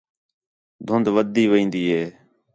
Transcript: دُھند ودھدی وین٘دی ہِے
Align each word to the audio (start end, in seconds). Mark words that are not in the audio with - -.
دُھند 0.85 1.05
ودھدی 1.15 1.43
وین٘دی 1.51 1.83
ہِے 1.91 2.03